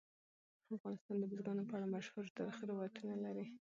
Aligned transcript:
افغانستان 0.77 1.15
د 1.19 1.23
بزګانو 1.31 1.63
په 1.69 1.73
اړه 1.77 1.91
مشهور 1.95 2.25
تاریخی 2.37 2.63
روایتونه 2.71 3.15
لري. 3.25 3.45